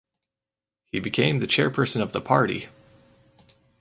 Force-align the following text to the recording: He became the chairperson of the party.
He 0.91 0.99
became 0.99 1.37
the 1.37 1.45
chairperson 1.45 2.01
of 2.01 2.11
the 2.11 2.21
party. 2.21 2.67